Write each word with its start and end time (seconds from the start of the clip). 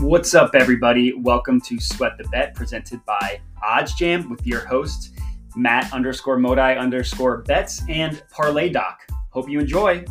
What's 0.00 0.32
up, 0.32 0.54
everybody? 0.54 1.12
Welcome 1.12 1.60
to 1.62 1.80
Sweat 1.80 2.16
the 2.18 2.24
Bet, 2.28 2.54
presented 2.54 3.04
by 3.04 3.40
OddsJam 3.64 4.30
with 4.30 4.46
your 4.46 4.60
host, 4.60 5.12
Matt 5.56 5.92
underscore 5.92 6.38
Modi 6.38 6.60
underscore 6.78 7.38
bets 7.38 7.82
and 7.88 8.22
Parlay 8.30 8.68
Doc. 8.68 9.00
Hope 9.30 9.48
you 9.48 9.58
enjoy. 9.58 10.04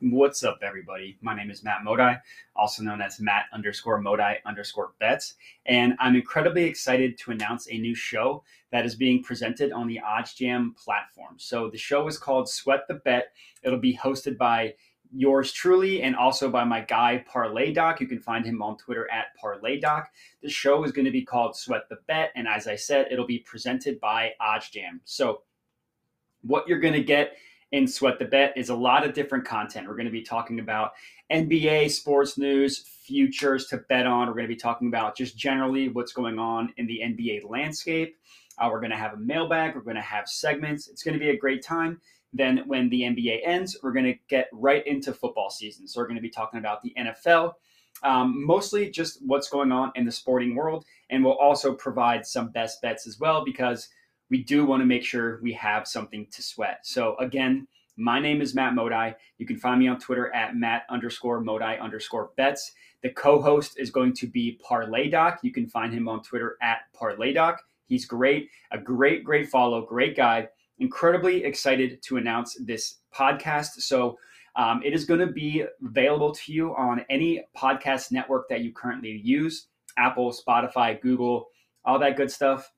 What's 0.00 0.42
up, 0.42 0.60
everybody? 0.62 1.18
My 1.20 1.36
name 1.36 1.50
is 1.50 1.62
Matt 1.62 1.84
Modi, 1.84 2.16
also 2.54 2.82
known 2.82 3.02
as 3.02 3.20
Matt 3.20 3.44
underscore 3.52 4.00
Modi 4.00 4.36
underscore 4.46 4.92
bets. 4.98 5.34
And 5.66 5.96
I'm 6.00 6.16
incredibly 6.16 6.64
excited 6.64 7.18
to 7.18 7.32
announce 7.32 7.68
a 7.70 7.76
new 7.76 7.94
show 7.94 8.42
that 8.72 8.86
is 8.86 8.94
being 8.94 9.22
presented 9.22 9.70
on 9.70 9.86
the 9.86 10.00
OddsJam 10.02 10.76
platform. 10.76 11.34
So 11.36 11.68
the 11.68 11.76
show 11.76 12.08
is 12.08 12.18
called 12.18 12.48
Sweat 12.48 12.88
the 12.88 12.94
Bet. 12.94 13.32
It'll 13.62 13.78
be 13.78 13.96
hosted 13.96 14.38
by 14.38 14.74
yours 15.16 15.50
truly 15.50 16.02
and 16.02 16.14
also 16.14 16.50
by 16.50 16.62
my 16.62 16.80
guy 16.80 17.24
Parlay 17.30 17.72
Doc. 17.72 18.00
You 18.00 18.06
can 18.06 18.20
find 18.20 18.44
him 18.44 18.62
on 18.62 18.76
Twitter 18.76 19.10
at 19.10 19.34
Parlay 19.40 19.80
Doc. 19.80 20.10
The 20.42 20.48
show 20.48 20.84
is 20.84 20.92
going 20.92 21.06
to 21.06 21.10
be 21.10 21.24
called 21.24 21.56
Sweat 21.56 21.88
the 21.88 21.98
Bet, 22.06 22.32
and 22.36 22.46
as 22.46 22.66
I 22.66 22.76
said, 22.76 23.08
it'll 23.10 23.26
be 23.26 23.38
presented 23.38 23.98
by 24.00 24.32
OddsJam. 24.40 25.00
So, 25.04 25.42
what 26.42 26.68
you're 26.68 26.80
going 26.80 26.94
to 26.94 27.02
get 27.02 27.36
in 27.72 27.88
Sweat 27.88 28.18
the 28.18 28.26
Bet 28.26 28.52
is 28.56 28.68
a 28.68 28.74
lot 28.74 29.04
of 29.04 29.14
different 29.14 29.44
content. 29.44 29.88
We're 29.88 29.96
going 29.96 30.06
to 30.06 30.12
be 30.12 30.22
talking 30.22 30.60
about 30.60 30.92
NBA 31.32 31.90
sports 31.90 32.38
news, 32.38 32.84
futures 33.02 33.66
to 33.68 33.78
bet 33.88 34.06
on. 34.06 34.28
We're 34.28 34.34
going 34.34 34.48
to 34.48 34.54
be 34.54 34.60
talking 34.60 34.88
about 34.88 35.16
just 35.16 35.36
generally 35.36 35.88
what's 35.88 36.12
going 36.12 36.38
on 36.38 36.72
in 36.76 36.86
the 36.86 37.00
NBA 37.02 37.48
landscape. 37.48 38.16
Uh, 38.58 38.68
we're 38.70 38.80
going 38.80 38.90
to 38.90 38.96
have 38.96 39.14
a 39.14 39.18
mailbag. 39.18 39.74
We're 39.74 39.80
going 39.80 39.96
to 39.96 40.02
have 40.02 40.28
segments. 40.28 40.88
It's 40.88 41.02
going 41.02 41.14
to 41.14 41.20
be 41.20 41.30
a 41.30 41.36
great 41.36 41.62
time. 41.62 42.00
Then, 42.36 42.62
when 42.66 42.88
the 42.88 43.02
NBA 43.02 43.40
ends, 43.44 43.76
we're 43.82 43.92
going 43.92 44.04
to 44.06 44.18
get 44.28 44.48
right 44.52 44.86
into 44.86 45.12
football 45.12 45.50
season. 45.50 45.88
So, 45.88 46.00
we're 46.00 46.06
going 46.06 46.16
to 46.16 46.22
be 46.22 46.30
talking 46.30 46.58
about 46.58 46.82
the 46.82 46.94
NFL, 46.98 47.54
um, 48.02 48.44
mostly 48.44 48.90
just 48.90 49.20
what's 49.24 49.48
going 49.48 49.72
on 49.72 49.92
in 49.94 50.04
the 50.04 50.12
sporting 50.12 50.54
world. 50.54 50.84
And 51.10 51.24
we'll 51.24 51.38
also 51.38 51.74
provide 51.74 52.26
some 52.26 52.48
best 52.50 52.82
bets 52.82 53.06
as 53.06 53.18
well 53.18 53.44
because 53.44 53.88
we 54.30 54.42
do 54.42 54.64
want 54.66 54.80
to 54.82 54.86
make 54.86 55.04
sure 55.04 55.40
we 55.42 55.52
have 55.52 55.86
something 55.86 56.26
to 56.32 56.42
sweat. 56.42 56.80
So, 56.82 57.16
again, 57.16 57.66
my 57.96 58.20
name 58.20 58.42
is 58.42 58.54
Matt 58.54 58.74
Modi. 58.74 59.14
You 59.38 59.46
can 59.46 59.56
find 59.56 59.80
me 59.80 59.88
on 59.88 59.98
Twitter 59.98 60.34
at 60.34 60.56
Matt 60.56 60.82
underscore 60.90 61.40
Modi 61.40 61.78
underscore 61.80 62.30
bets. 62.36 62.72
The 63.02 63.10
co 63.10 63.40
host 63.40 63.78
is 63.78 63.90
going 63.90 64.14
to 64.14 64.26
be 64.26 64.60
Parlay 64.62 65.08
Doc. 65.08 65.38
You 65.42 65.52
can 65.52 65.68
find 65.68 65.92
him 65.92 66.08
on 66.08 66.22
Twitter 66.22 66.56
at 66.60 66.80
Parlay 66.92 67.32
Doc. 67.32 67.62
He's 67.86 68.04
great, 68.04 68.50
a 68.72 68.78
great, 68.78 69.24
great 69.24 69.48
follow, 69.48 69.86
great 69.86 70.16
guy 70.16 70.48
incredibly 70.78 71.44
excited 71.44 72.02
to 72.02 72.16
announce 72.16 72.56
this 72.60 72.96
podcast. 73.14 73.80
So, 73.82 74.18
um, 74.56 74.80
it 74.82 74.94
is 74.94 75.04
going 75.04 75.20
to 75.20 75.26
be 75.26 75.64
available 75.84 76.32
to 76.32 76.52
you 76.52 76.74
on 76.76 77.04
any 77.10 77.44
podcast 77.54 78.10
network 78.10 78.48
that 78.48 78.62
you 78.62 78.72
currently 78.72 79.20
use 79.22 79.66
Apple, 79.98 80.32
Spotify, 80.32 80.98
Google, 81.00 81.48
all 81.84 81.98
that 81.98 82.16
good 82.16 82.30
stuff. 82.30 82.72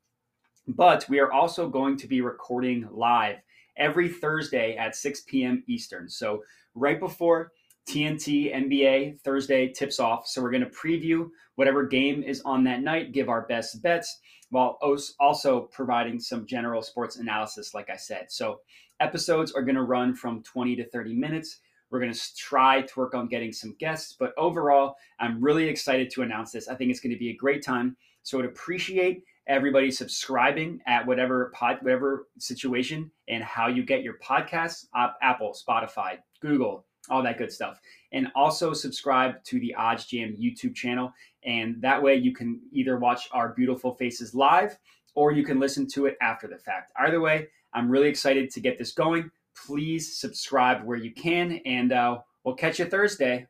But 0.66 1.08
we 1.08 1.20
are 1.20 1.30
also 1.30 1.68
going 1.68 1.96
to 1.98 2.08
be 2.08 2.20
recording 2.20 2.88
live 2.90 3.36
every 3.76 4.08
Thursday 4.08 4.76
at 4.76 4.96
6 4.96 5.22
p.m. 5.22 5.62
Eastern. 5.68 6.08
So, 6.08 6.42
right 6.74 6.98
before 6.98 7.52
TNT 7.88 8.54
NBA 8.54 9.20
Thursday 9.22 9.68
tips 9.68 9.98
off. 9.98 10.26
So, 10.26 10.42
we're 10.42 10.50
going 10.50 10.64
to 10.64 10.70
preview 10.70 11.28
whatever 11.54 11.86
game 11.86 12.22
is 12.22 12.42
on 12.42 12.64
that 12.64 12.82
night, 12.82 13.12
give 13.12 13.28
our 13.28 13.46
best 13.46 13.82
bets 13.82 14.20
while 14.50 14.78
also 15.18 15.60
providing 15.72 16.20
some 16.20 16.46
general 16.46 16.82
sports 16.82 17.16
analysis, 17.16 17.74
like 17.74 17.90
I 17.90 17.96
said. 17.96 18.26
So, 18.28 18.60
episodes 19.00 19.52
are 19.52 19.62
going 19.62 19.74
to 19.74 19.82
run 19.82 20.14
from 20.14 20.42
20 20.42 20.76
to 20.76 20.88
30 20.88 21.14
minutes. 21.14 21.60
We're 21.90 22.00
going 22.00 22.12
to 22.12 22.36
try 22.36 22.82
to 22.82 22.98
work 22.98 23.14
on 23.14 23.28
getting 23.28 23.52
some 23.52 23.74
guests, 23.78 24.14
but 24.18 24.34
overall, 24.36 24.96
I'm 25.18 25.42
really 25.42 25.66
excited 25.66 26.10
to 26.10 26.22
announce 26.22 26.52
this. 26.52 26.68
I 26.68 26.74
think 26.74 26.90
it's 26.90 27.00
going 27.00 27.14
to 27.14 27.18
be 27.18 27.30
a 27.30 27.36
great 27.36 27.64
time. 27.64 27.96
So, 28.22 28.38
I'd 28.38 28.44
appreciate 28.44 29.22
everybody 29.46 29.90
subscribing 29.90 30.80
at 30.86 31.06
whatever 31.06 31.50
pod, 31.54 31.78
whatever 31.80 32.28
situation 32.38 33.10
and 33.28 33.42
how 33.42 33.68
you 33.68 33.82
get 33.82 34.02
your 34.02 34.18
podcasts, 34.18 34.84
uh, 34.94 35.08
Apple, 35.22 35.56
Spotify, 35.56 36.18
Google, 36.42 36.84
all 37.10 37.22
that 37.22 37.38
good 37.38 37.52
stuff. 37.52 37.80
And 38.12 38.28
also 38.34 38.72
subscribe 38.72 39.42
to 39.44 39.60
the 39.60 39.74
OddsJam 39.78 40.38
YouTube 40.40 40.74
channel. 40.74 41.12
And 41.44 41.80
that 41.82 42.02
way 42.02 42.16
you 42.16 42.32
can 42.32 42.60
either 42.72 42.98
watch 42.98 43.28
our 43.32 43.50
beautiful 43.50 43.94
faces 43.94 44.34
live 44.34 44.78
or 45.14 45.32
you 45.32 45.44
can 45.44 45.58
listen 45.58 45.86
to 45.88 46.06
it 46.06 46.16
after 46.20 46.46
the 46.46 46.58
fact. 46.58 46.92
Either 46.98 47.20
way, 47.20 47.48
I'm 47.72 47.90
really 47.90 48.08
excited 48.08 48.50
to 48.50 48.60
get 48.60 48.78
this 48.78 48.92
going. 48.92 49.30
Please 49.66 50.16
subscribe 50.16 50.84
where 50.84 50.96
you 50.96 51.12
can, 51.12 51.60
and 51.66 51.92
uh, 51.92 52.18
we'll 52.44 52.54
catch 52.54 52.78
you 52.78 52.84
Thursday. 52.84 53.46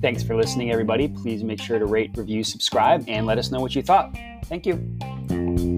Thanks 0.00 0.22
for 0.22 0.36
listening, 0.36 0.70
everybody. 0.70 1.08
Please 1.08 1.44
make 1.44 1.60
sure 1.60 1.78
to 1.78 1.86
rate, 1.86 2.10
review, 2.16 2.42
subscribe, 2.42 3.04
and 3.08 3.26
let 3.26 3.38
us 3.38 3.50
know 3.50 3.60
what 3.60 3.74
you 3.74 3.82
thought. 3.82 4.16
Thank 4.46 4.66
you. 4.66 5.77